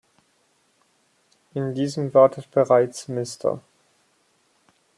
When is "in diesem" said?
1.53-2.11